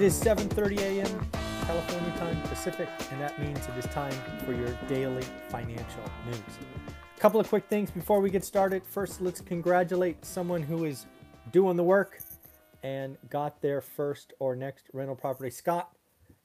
[0.00, 1.30] It is 7:30 a.m.
[1.66, 4.14] California time Pacific, and that means it is time
[4.46, 6.38] for your daily financial news.
[7.14, 8.82] A couple of quick things before we get started.
[8.86, 11.04] First, let's congratulate someone who is
[11.52, 12.18] doing the work
[12.82, 15.50] and got their first or next rental property.
[15.50, 15.94] Scott,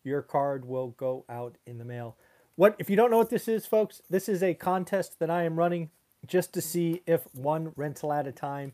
[0.03, 2.17] your card will go out in the mail.
[2.57, 4.01] What if you don't know what this is, folks?
[4.09, 5.91] This is a contest that I am running
[6.27, 8.73] just to see if one rental at a time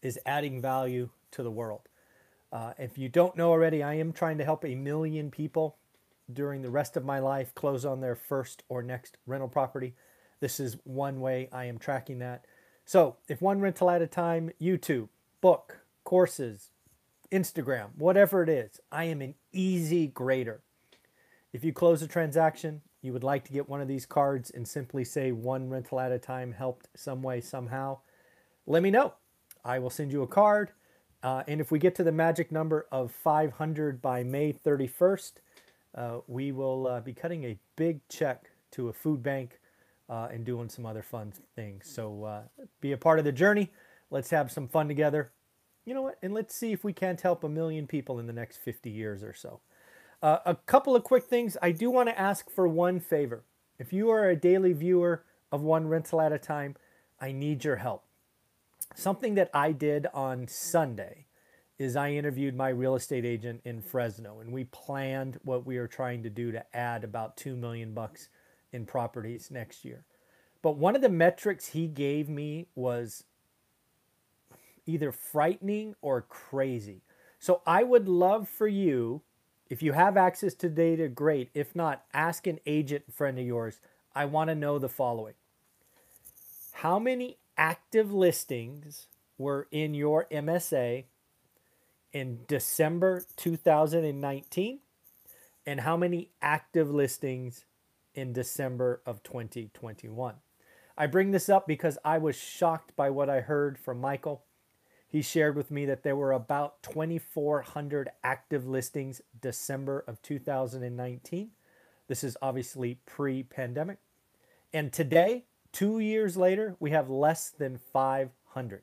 [0.00, 1.90] is adding value to the world.
[2.54, 5.76] Uh, if you don't know already, I am trying to help a million people
[6.32, 9.94] during the rest of my life close on their first or next rental property.
[10.38, 12.44] This is one way I am tracking that.
[12.84, 15.08] So, if one rental at a time, YouTube,
[15.40, 16.70] book, courses,
[17.32, 20.60] Instagram, whatever it is, I am an easy grader.
[21.52, 24.68] If you close a transaction, you would like to get one of these cards and
[24.68, 27.98] simply say one rental at a time helped some way, somehow,
[28.64, 29.14] let me know.
[29.64, 30.70] I will send you a card.
[31.24, 35.32] Uh, and if we get to the magic number of 500 by May 31st,
[35.94, 39.58] uh, we will uh, be cutting a big check to a food bank
[40.10, 41.88] uh, and doing some other fun things.
[41.88, 42.42] So uh,
[42.82, 43.72] be a part of the journey.
[44.10, 45.32] Let's have some fun together.
[45.86, 46.18] You know what?
[46.22, 49.22] And let's see if we can't help a million people in the next 50 years
[49.22, 49.60] or so.
[50.22, 51.56] Uh, a couple of quick things.
[51.62, 53.44] I do want to ask for one favor.
[53.78, 56.76] If you are a daily viewer of one rental at a time,
[57.18, 58.03] I need your help.
[58.94, 61.26] Something that I did on Sunday
[61.78, 65.88] is I interviewed my real estate agent in Fresno and we planned what we are
[65.88, 68.28] trying to do to add about 2 million bucks
[68.72, 70.04] in properties next year.
[70.62, 73.24] But one of the metrics he gave me was
[74.86, 77.02] either frightening or crazy.
[77.38, 79.22] So I would love for you
[79.68, 81.50] if you have access to data, great.
[81.54, 83.80] If not, ask an agent friend of yours.
[84.14, 85.34] I want to know the following
[86.72, 89.06] How many active listings
[89.38, 91.04] were in your MSA
[92.12, 94.80] in December 2019?
[95.66, 97.64] And how many active listings
[98.14, 100.34] in December of 2021?
[100.96, 104.44] I bring this up because I was shocked by what I heard from Michael.
[105.08, 111.50] He shared with me that there were about 2,400 active listings December of 2019.
[112.06, 113.98] This is obviously pre pandemic.
[114.72, 115.44] And today,
[115.74, 118.82] Two years later, we have less than 500.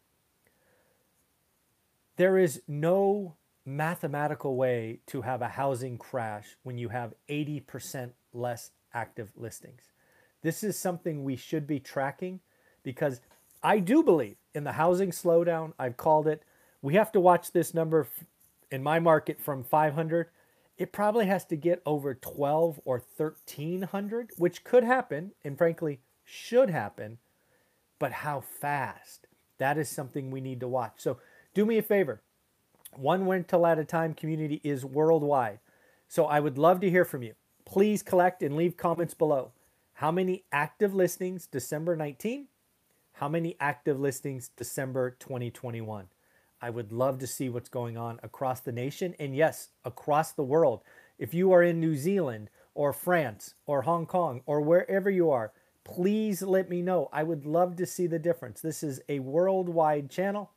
[2.18, 3.36] There is no
[3.66, 9.84] mathematical way to have a housing crash when you have 80% less active listings.
[10.42, 12.42] This is something we should be tracking
[12.84, 13.22] because
[13.64, 15.72] I do believe in the housing slowdown.
[15.80, 16.44] I've called it.
[16.82, 18.06] We have to watch this number
[18.70, 20.28] in my market from 500.
[20.78, 25.32] It probably has to get over 12 or 1300, which could happen.
[25.46, 27.18] And frankly, should happen,
[28.00, 29.28] but how fast?
[29.58, 30.94] That is something we need to watch.
[30.98, 31.18] So
[31.54, 32.22] do me a favor.
[32.96, 35.60] One rental at a time community is worldwide.
[36.08, 37.34] So I would love to hear from you.
[37.66, 39.52] Please collect and leave comments below.
[39.94, 42.48] How many active listings December 19?
[43.14, 46.08] How many active listings December 2021?
[46.62, 50.44] I would love to see what's going on across the nation and yes, across the
[50.44, 50.82] world.
[51.20, 55.52] If you are in New Zealand or France or Hong Kong or wherever you are,
[55.94, 57.10] please let me know.
[57.12, 58.62] I would love to see the difference.
[58.62, 60.52] This is a worldwide channel.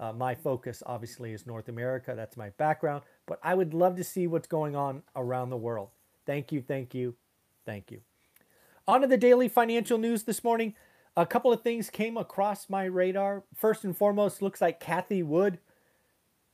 [0.00, 2.14] Uh, my focus obviously is North America.
[2.14, 5.88] That's my background, but I would love to see what's going on around the world.
[6.24, 7.14] Thank you, thank you,
[7.66, 8.00] thank you.
[8.86, 10.74] On to the daily financial news this morning.
[11.16, 13.42] A couple of things came across my radar.
[13.52, 15.58] First and foremost, looks like Cathie Wood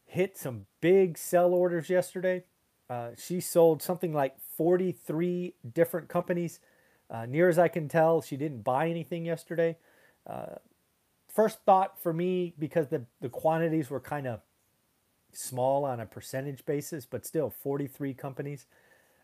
[0.06, 2.44] hit some big sell orders yesterday.
[2.88, 6.60] Uh, she sold something like 43 different companies.
[7.10, 9.76] Uh, near as I can tell, she didn't buy anything yesterday.
[10.26, 10.56] Uh,
[11.28, 14.40] first thought for me, because the, the quantities were kind of
[15.32, 18.66] small on a percentage basis, but still 43 companies.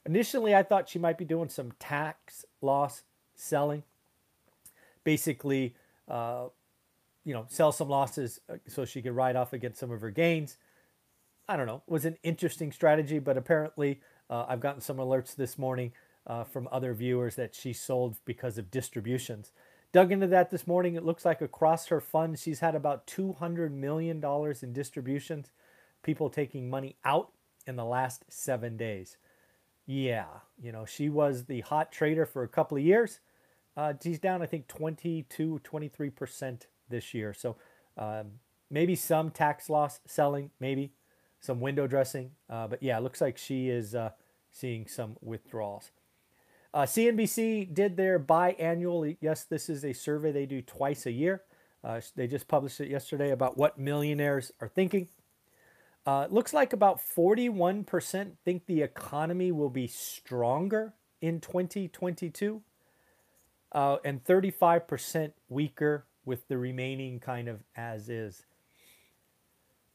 [0.06, 3.03] Initially, I thought she might be doing some tax loss
[3.35, 3.82] selling.
[5.05, 5.75] Basically,
[6.09, 6.47] uh,
[7.25, 10.11] you know, sell some losses uh, so she could ride off against some of her
[10.11, 10.56] gains.
[11.49, 11.82] I don't know.
[11.87, 15.93] It was an interesting strategy, but apparently, uh, I've gotten some alerts this morning
[16.26, 19.52] uh, from other viewers that she sold because of distributions.
[19.93, 20.94] Dug into that this morning.
[20.94, 24.25] It looks like across her fund, she's had about $200 million
[24.62, 25.50] in distributions.
[26.02, 27.32] people taking money out
[27.67, 29.17] in the last seven days.
[29.87, 30.26] Yeah,
[30.62, 33.20] you know, she was the hot trader for a couple of years.
[33.76, 37.34] Uh, she's down, I think, 22, 23% this year.
[37.34, 37.56] So
[37.99, 38.32] um,
[38.70, 40.93] maybe some tax loss selling, maybe
[41.40, 42.32] some window dressing.
[42.49, 44.11] Uh, but yeah, it looks like she is uh,
[44.52, 45.90] seeing some withdrawals.
[46.72, 49.17] Uh, CNBC did their biannual.
[49.20, 51.43] Yes, this is a survey they do twice a year.
[51.82, 55.08] Uh, they just published it yesterday about what millionaires are thinking.
[56.06, 62.62] Uh, looks like about 41% think the economy will be stronger in 2022,
[63.72, 68.44] uh, and 35% weaker, with the remaining kind of as is.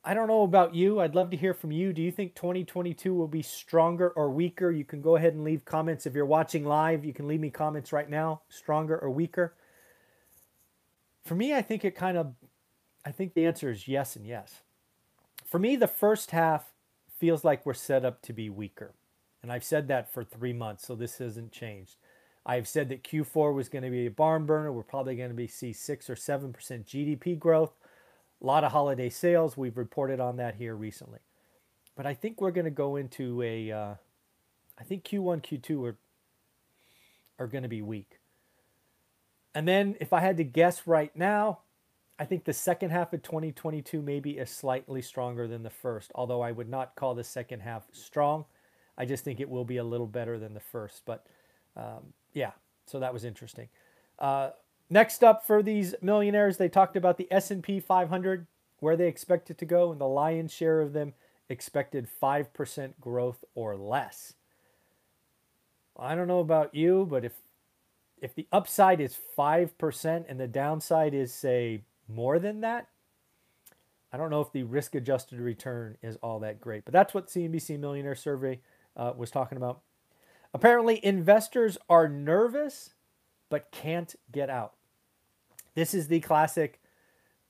[0.07, 0.99] I don't know about you.
[0.99, 1.91] I'd love to hear from you.
[1.91, 4.69] Do you think 2022 will be stronger or weaker?
[4.69, 6.05] You can go ahead and leave comments.
[6.05, 9.55] If you're watching live, you can leave me comments right now, stronger or weaker.
[11.23, 12.35] For me, I think it kind of,
[13.03, 14.61] I think the answer is yes and yes.
[15.43, 16.71] For me, the first half
[17.17, 18.93] feels like we're set up to be weaker.
[19.41, 21.95] And I've said that for three months, so this hasn't changed.
[22.45, 24.71] I've said that Q4 was going to be a barn burner.
[24.71, 27.73] We're probably going to be see six or seven percent GDP growth.
[28.41, 29.57] A lot of holiday sales.
[29.57, 31.19] We've reported on that here recently.
[31.95, 33.71] But I think we're going to go into a.
[33.71, 33.95] Uh,
[34.77, 35.97] I think Q1, Q2 are,
[37.39, 38.19] are going to be weak.
[39.53, 41.59] And then if I had to guess right now,
[42.19, 46.41] I think the second half of 2022 maybe is slightly stronger than the first, although
[46.41, 48.45] I would not call the second half strong.
[48.97, 51.03] I just think it will be a little better than the first.
[51.05, 51.25] But
[51.75, 52.51] um, yeah,
[52.85, 53.69] so that was interesting.
[54.19, 54.51] Uh,
[54.89, 58.47] Next up for these millionaires, they talked about the S&P 500,
[58.79, 61.13] where they expect it to go, and the lion's share of them
[61.49, 64.33] expected 5% growth or less.
[65.97, 67.33] I don't know about you, but if
[68.21, 72.87] if the upside is 5% and the downside is say more than that,
[74.11, 76.85] I don't know if the risk adjusted return is all that great.
[76.85, 78.61] But that's what CNBC Millionaire Survey
[78.95, 79.81] uh, was talking about.
[80.53, 82.94] Apparently, investors are nervous
[83.49, 84.73] but can't get out.
[85.75, 86.79] This is the classic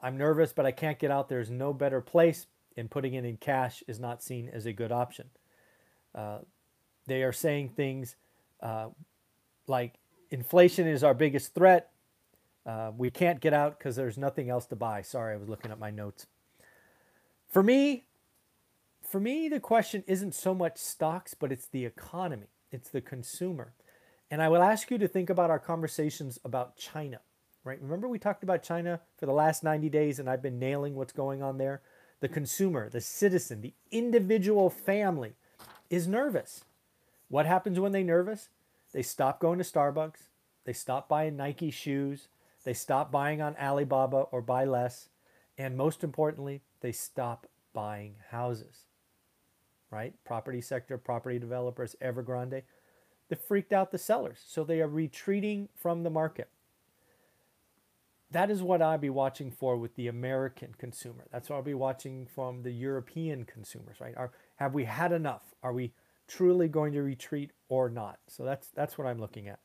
[0.06, 1.30] I'm nervous, but I can't get out.
[1.30, 2.46] There's no better place,
[2.78, 5.30] and putting it in cash is not seen as a good option.
[6.14, 6.40] Uh,
[7.08, 8.16] they are saying things
[8.62, 8.90] uh,
[9.68, 9.96] like
[10.30, 11.92] inflation is our biggest threat.
[12.68, 15.02] Uh, we can't get out because there's nothing else to buy.
[15.02, 16.28] Sorry, I was looking at my notes.
[17.50, 18.06] For me,
[19.08, 22.48] for me, the question isn't so much stocks, but it's the economy.
[22.72, 23.74] It's the consumer.
[24.32, 27.20] And I will ask you to think about our conversations about China,
[27.64, 27.82] right?
[27.82, 31.14] Remember, we talked about China for the last 90 days, and I've been nailing what's
[31.14, 31.82] going on there.
[32.22, 35.36] The consumer, the citizen, the individual family
[35.90, 36.64] is nervous.
[37.28, 38.50] What happens when they're nervous?
[38.94, 40.30] They stop going to Starbucks,
[40.64, 42.30] they stop buying Nike shoes,
[42.64, 45.10] they stop buying on Alibaba or buy less,
[45.58, 48.86] and most importantly, they stop buying houses.
[49.92, 50.14] Right?
[50.24, 52.64] Property sector, property developers, Evergrande,
[53.30, 54.40] that freaked out the sellers.
[54.46, 56.50] So they are retreating from the market.
[58.32, 61.26] That is what I'll be watching for with the American consumer.
[61.32, 64.16] That's what I'll be watching from the European consumers, right?
[64.18, 65.54] Are, have we had enough?
[65.64, 65.94] Are we
[66.28, 68.20] truly going to retreat or not?
[68.28, 69.60] So that's that's what I'm looking at.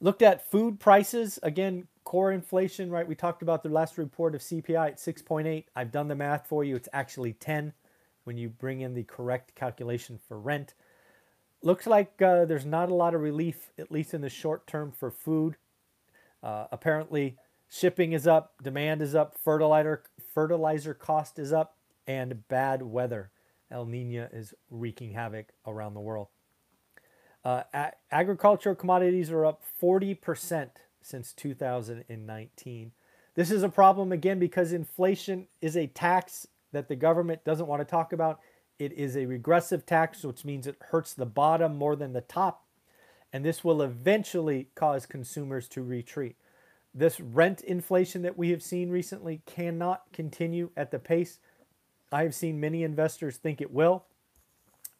[0.00, 3.06] Looked at food prices again, core inflation, right?
[3.06, 5.64] We talked about the last report of CPI at 6.8.
[5.74, 6.76] I've done the math for you.
[6.76, 7.72] It's actually 10
[8.24, 10.74] when you bring in the correct calculation for rent
[11.64, 14.92] looks like uh, there's not a lot of relief, at least in the short term,
[14.92, 15.56] for food.
[16.42, 17.36] Uh, apparently,
[17.68, 20.02] shipping is up, demand is up, fertilizer
[20.32, 23.30] fertilizer cost is up, and bad weather.
[23.70, 26.28] El Nino is wreaking havoc around the world.
[27.44, 30.70] Uh, a- agricultural commodities are up 40%
[31.02, 32.92] since 2019.
[33.34, 37.80] This is a problem again because inflation is a tax that the government doesn't want
[37.80, 38.40] to talk about
[38.78, 42.64] it is a regressive tax, which means it hurts the bottom more than the top.
[43.32, 46.36] And this will eventually cause consumers to retreat.
[46.94, 51.38] This rent inflation that we have seen recently cannot continue at the pace
[52.14, 54.04] I have seen many investors think it will.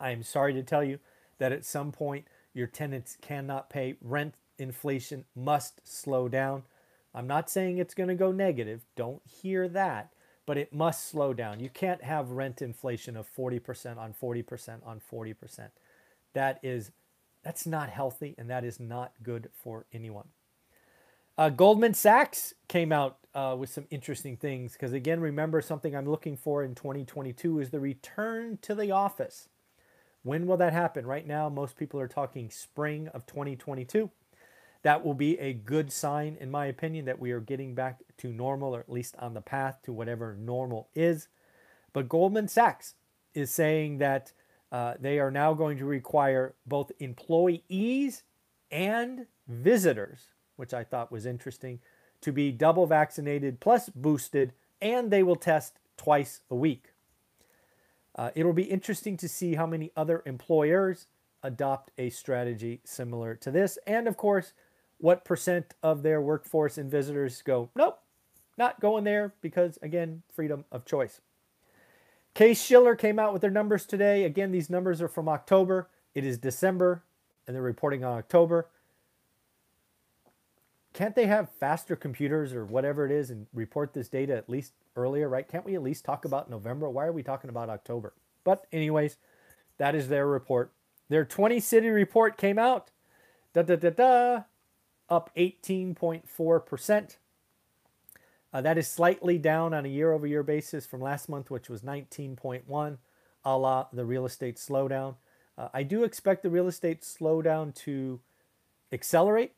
[0.01, 0.99] I am sorry to tell you
[1.39, 3.95] that at some point your tenants cannot pay.
[4.01, 6.65] Rent inflation must slow down.
[7.15, 8.81] I'm not saying it's going to go negative.
[8.97, 10.11] Don't hear that
[10.47, 11.61] but it must slow down.
[11.61, 15.71] You can't have rent inflation of 40% on 40% on 40%.
[16.35, 16.93] That is
[17.43, 20.29] that's not healthy and that is not good for anyone.
[21.37, 26.09] Uh, Goldman Sachs came out uh, with some interesting things because again, remember something I'm
[26.09, 29.49] looking for in 2022 is the return to the office.
[30.23, 31.07] When will that happen?
[31.07, 34.11] Right now, most people are talking spring of 2022.
[34.85, 38.29] That will be a good sign, in my opinion, that we are getting back to
[38.29, 41.29] normal, or at least on the path to whatever normal is.
[41.95, 42.95] But Goldman Sachs
[43.33, 44.33] is saying that
[44.71, 48.25] uh, they are now going to require both employees
[48.71, 50.27] and visitors,
[50.57, 51.81] which I thought was interesting,
[52.21, 56.93] to be double vaccinated plus boosted, and they will test twice a week.
[58.17, 61.07] Uh, it'll be interesting to see how many other employers
[61.43, 63.79] adopt a strategy similar to this.
[63.87, 64.53] And of course,
[64.99, 67.99] what percent of their workforce and visitors go, nope,
[68.57, 71.21] not going there because, again, freedom of choice.
[72.35, 74.25] Case Shiller came out with their numbers today.
[74.25, 75.89] Again, these numbers are from October.
[76.15, 77.05] It is December,
[77.47, 78.69] and they're reporting on October.
[80.93, 84.73] Can't they have faster computers or whatever it is and report this data at least
[84.97, 85.47] earlier, right?
[85.47, 86.89] Can't we at least talk about November?
[86.89, 88.15] Why are we talking about October?
[88.45, 89.17] But, anyways,
[89.79, 90.73] that is their report.
[91.09, 92.91] Their 20 city report came out.
[93.53, 94.43] Da da da da.
[95.09, 97.17] Up 18.4%.
[98.53, 101.69] Uh, that is slightly down on a year over year basis from last month, which
[101.69, 102.99] was 19.1,
[103.45, 105.17] a la the real estate slowdown.
[105.59, 108.21] Uh, I do expect the real estate slowdown to
[108.93, 109.53] accelerate.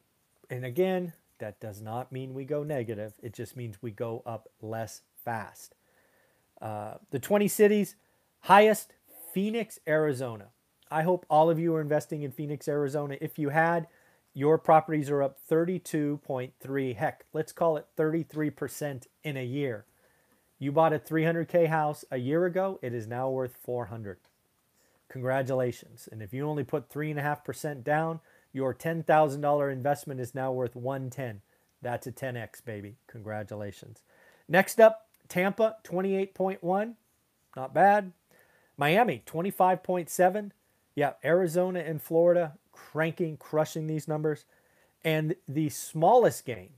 [0.48, 4.48] And again, that does not mean we go negative, it just means we go up
[4.62, 5.74] less fast.
[6.60, 7.96] Uh, the 20 cities,
[8.40, 8.94] highest
[9.34, 10.46] Phoenix, Arizona.
[10.90, 13.18] I hope all of you are investing in Phoenix, Arizona.
[13.20, 13.88] If you had,
[14.36, 19.86] your properties are up 32.3 heck let's call it 33% in a year.
[20.58, 24.18] You bought a 300k house a year ago it is now worth 400
[25.08, 26.06] congratulations.
[26.12, 28.20] And if you only put 3.5% down
[28.52, 31.40] your $10000 investment is now worth 110
[31.80, 32.96] that's a 10x baby.
[33.06, 34.02] Congratulations.
[34.48, 36.94] Next up tampa 28.1
[37.56, 38.12] not bad.
[38.76, 40.50] Miami 25.7
[40.94, 44.44] yeah arizona and florida cranking, crushing these numbers.
[45.04, 46.70] And the smallest gain,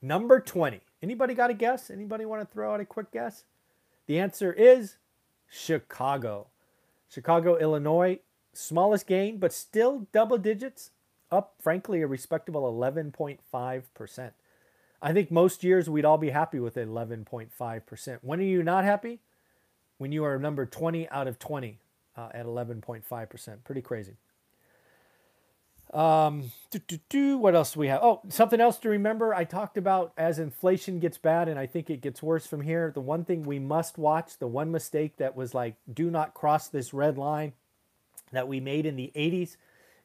[0.00, 0.80] number 20.
[1.02, 1.90] Anybody got a guess?
[1.90, 3.44] Anybody want to throw out a quick guess?
[4.06, 4.96] The answer is
[5.48, 6.48] Chicago.
[7.08, 8.20] Chicago, Illinois,
[8.52, 10.90] smallest gain, but still double digits,
[11.30, 14.30] up, frankly, a respectable 11.5%.
[15.02, 18.18] I think most years we'd all be happy with 11.5%.
[18.22, 19.20] When are you not happy?
[19.98, 21.78] When you are number 20 out of 20
[22.16, 23.64] uh, at 11.5%.
[23.64, 24.16] Pretty crazy.
[25.94, 28.02] Um, doo, do, doo, what else do we have?
[28.02, 29.32] Oh, something else to remember.
[29.32, 32.90] I talked about as inflation gets bad, and I think it gets worse from here.
[32.92, 36.66] The one thing we must watch, the one mistake that was like, do not cross
[36.66, 37.52] this red line
[38.32, 39.56] that we made in the 80s,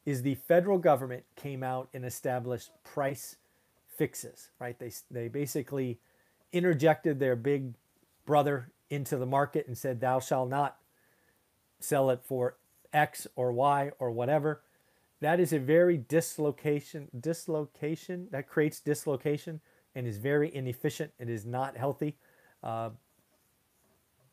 [0.05, 3.38] is the federal government came out and established price
[3.98, 4.77] fixes, right?
[4.77, 5.98] They, they basically
[6.53, 7.74] interjected their big
[8.27, 10.77] brother into the market and said, thou shalt not
[11.79, 12.58] sell it for
[12.93, 14.62] X or Y or whatever
[15.21, 19.61] that is a very dislocation dislocation that creates dislocation
[19.95, 22.15] and is very inefficient it is not healthy.
[22.63, 22.89] Uh,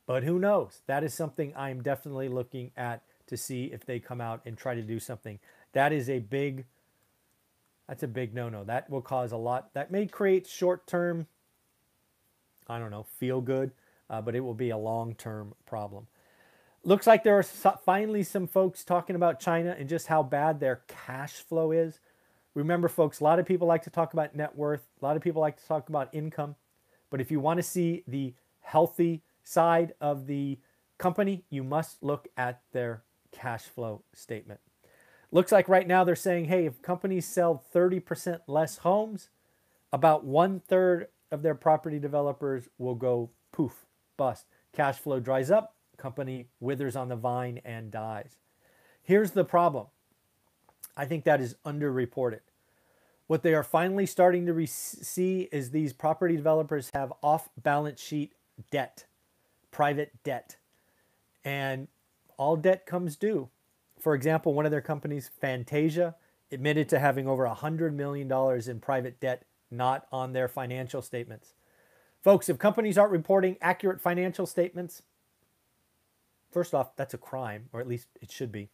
[0.07, 0.81] but who knows?
[0.87, 4.75] That is something i'm definitely looking at to see if they come out and try
[4.75, 5.39] to do something.
[5.73, 6.65] That is a big
[7.89, 8.65] that's a big no-no.
[8.65, 11.27] That will cause a lot that may create short-term
[12.69, 13.71] i don't know feel good
[14.11, 16.07] uh, but it will be a long-term problem
[16.87, 20.83] Looks like there are finally some folks talking about China and just how bad their
[20.87, 21.99] cash flow is.
[22.55, 25.23] Remember, folks, a lot of people like to talk about net worth, a lot of
[25.23, 26.55] people like to talk about income.
[27.11, 30.61] But if you want to see the healthy side of the
[30.97, 33.03] company, you must look at their
[33.33, 34.61] cash flow statement.
[35.33, 39.31] Looks like right now they're saying, hey, if companies sell 30% less homes,
[39.93, 44.47] about one third of their property developers will go poof, bust.
[44.73, 48.37] Cash flow dries up, company withers on the vine and dies.
[49.03, 49.87] Here's the problem
[50.97, 52.41] I think that is underreported.
[53.27, 58.01] What they are finally starting to re- see is these property developers have off balance
[58.01, 58.33] sheet
[58.71, 59.07] debt,
[59.71, 60.57] private debt,
[61.45, 61.89] and
[62.37, 63.49] all debt comes due.
[63.99, 66.15] For example, one of their companies, Fantasia,
[66.53, 68.31] admitted to having over $100 million
[68.71, 71.55] in private debt not on their financial statements.
[72.23, 75.03] Folks, if companies aren't reporting accurate financial statements,
[76.57, 78.71] First off, that's a crime, or at least it should be.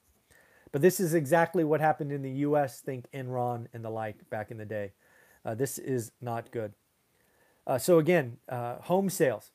[0.71, 4.53] But this is exactly what happened in the US, think Enron and the like back
[4.53, 4.93] in the day.
[5.45, 6.75] Uh, this is not good.
[7.67, 9.51] Uh, so, again, uh, home sales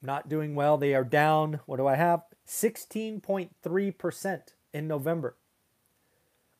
[0.00, 0.78] not doing well.
[0.78, 2.22] They are down, what do I have?
[2.46, 5.34] 16.3% in November.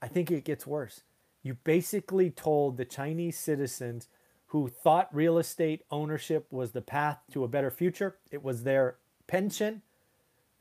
[0.03, 1.03] I think it gets worse.
[1.45, 4.09] You basically told the Chinese citizens
[4.47, 8.97] who thought real estate ownership was the path to a better future, it was their
[9.29, 9.83] pension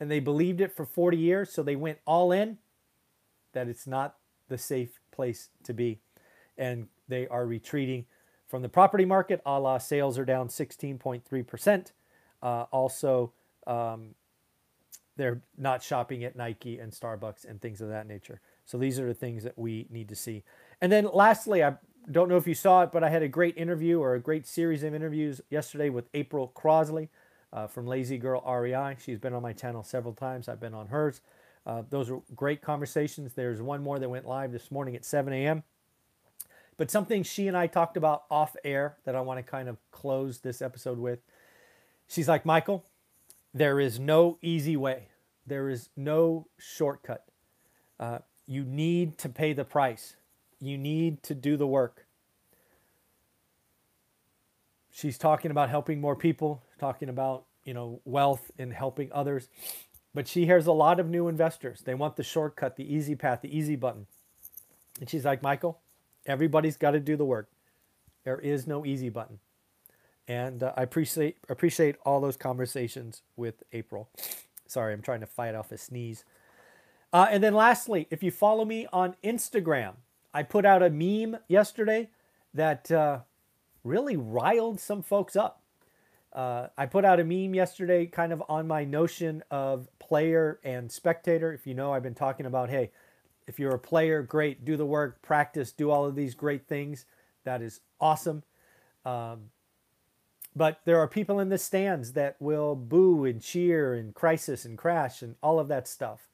[0.00, 2.58] and they believed it for 40 years, so they went all in,
[3.52, 4.16] that it's not
[4.48, 6.00] the safe place to be.
[6.56, 8.06] And they are retreating
[8.50, 11.92] from the property market, a la sales are down 16.3%.
[12.42, 13.32] Uh, also,
[13.64, 14.16] um,
[15.16, 18.40] they're not shopping at Nike and Starbucks and things of that nature.
[18.64, 20.42] So these are the things that we need to see.
[20.80, 21.74] And then lastly, I
[22.10, 24.48] don't know if you saw it, but I had a great interview or a great
[24.48, 27.08] series of interviews yesterday with April Crosley
[27.52, 28.96] uh, from Lazy Girl REI.
[29.02, 30.48] She's been on my channel several times.
[30.48, 31.20] I've been on hers.
[31.66, 33.34] Uh, those are great conversations.
[33.34, 35.62] There's one more that went live this morning at 7 a.m.
[36.76, 39.76] But something she and I talked about off air that I want to kind of
[39.90, 41.18] close this episode with.
[42.08, 42.86] She's like, Michael,
[43.52, 45.08] there is no easy way,
[45.46, 47.26] there is no shortcut.
[47.98, 50.16] Uh, you need to pay the price,
[50.60, 52.06] you need to do the work.
[54.90, 59.48] She's talking about helping more people, talking about, you know, wealth and helping others.
[60.14, 61.82] But she hears a lot of new investors.
[61.84, 64.06] They want the shortcut, the easy path, the easy button.
[64.98, 65.78] And she's like, Michael,
[66.26, 67.48] Everybody's got to do the work.
[68.24, 69.38] There is no easy button.
[70.28, 74.08] And uh, I appreciate appreciate all those conversations with April.
[74.66, 76.24] Sorry, I'm trying to fight off a sneeze.
[77.12, 79.94] Uh, and then lastly, if you follow me on Instagram,
[80.32, 82.10] I put out a meme yesterday
[82.54, 83.20] that uh,
[83.82, 85.59] really riled some folks up.
[86.32, 90.90] Uh, I put out a meme yesterday kind of on my notion of player and
[90.90, 91.52] spectator.
[91.52, 92.90] If you know, I've been talking about, hey,
[93.46, 97.04] if you're a player, great, do the work, practice, do all of these great things.
[97.44, 98.44] That is awesome.
[99.04, 99.50] Um,
[100.54, 104.78] but there are people in the stands that will boo and cheer and crisis and
[104.78, 106.28] crash and all of that stuff.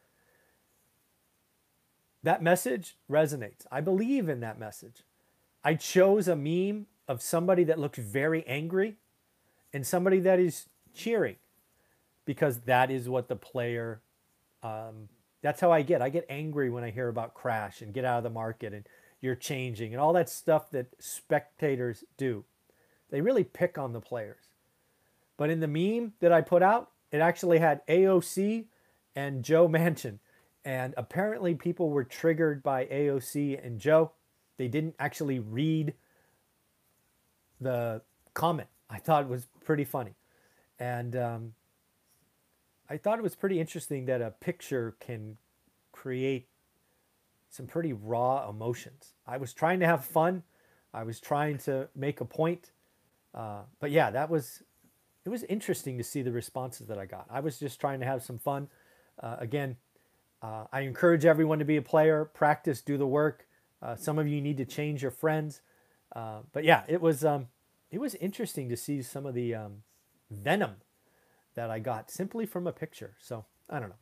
[2.23, 3.67] That message resonates.
[3.71, 5.05] I believe in that message.
[5.65, 8.97] I chose a meme of somebody that looked very angry
[9.73, 11.37] and somebody that is cheering
[12.25, 14.01] because that is what the player
[14.63, 15.09] um,
[15.43, 16.03] that's how I get.
[16.03, 18.85] I get angry when I hear about crash and get out of the market and
[19.21, 22.45] you're changing and all that stuff that spectators do.
[23.11, 24.43] They really pick on the players.
[25.37, 28.65] But in the meme that I put out, it actually had AOC
[29.15, 30.19] and Joe Manchin.
[30.65, 34.13] And apparently people were triggered by AOC and Joe.
[34.57, 35.95] They didn't actually read
[37.61, 38.03] the
[38.35, 38.69] comment.
[38.89, 40.15] I thought it was pretty funny.
[40.79, 41.55] And um,
[42.89, 45.39] I thought it was pretty interesting that a picture can
[45.93, 46.49] create
[47.49, 49.15] some pretty raw emotions.
[49.27, 50.43] I was trying to have fun.
[50.93, 52.71] I was trying to make a point.
[53.35, 54.63] Uh, but yeah, that was
[55.25, 57.27] it was interesting to see the responses that I got.
[57.29, 58.69] I was just trying to have some fun.
[59.21, 59.77] Uh, again,
[60.41, 63.47] uh, I encourage everyone to be a player, practice, do the work.
[63.83, 65.63] Uh, some of you need to change your friends.
[66.15, 67.49] Uh, but yeah, it was um,
[67.97, 69.77] it was interesting to see some of the um,
[70.31, 70.73] venom
[71.55, 73.15] that I got simply from a picture.
[73.19, 73.95] So I don't know.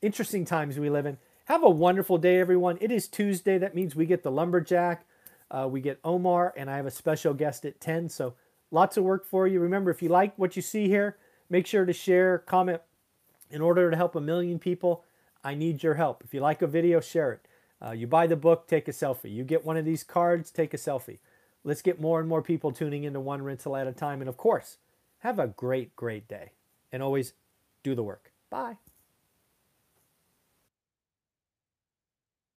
[0.00, 1.18] Interesting times we live in.
[1.44, 2.78] Have a wonderful day, everyone.
[2.80, 3.58] It is Tuesday.
[3.58, 5.04] That means we get the lumberjack,
[5.50, 8.08] uh, we get Omar, and I have a special guest at 10.
[8.08, 8.36] So
[8.70, 9.60] lots of work for you.
[9.60, 11.18] Remember, if you like what you see here,
[11.50, 12.80] make sure to share, comment.
[13.50, 15.04] In order to help a million people,
[15.44, 16.24] I need your help.
[16.24, 17.46] If you like a video, share it.
[17.84, 19.30] Uh, you buy the book, take a selfie.
[19.30, 21.18] You get one of these cards, take a selfie.
[21.66, 24.20] Let's get more and more people tuning into one rental at a time.
[24.22, 24.78] And of course,
[25.18, 26.52] have a great, great day
[26.92, 27.32] and always
[27.82, 28.32] do the work.
[28.50, 28.76] Bye.